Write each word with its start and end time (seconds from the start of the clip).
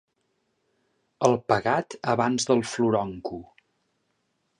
El 1.27 1.37
pegat 1.53 1.97
abans 2.13 2.47
del 2.51 2.63
floronco. 2.71 3.39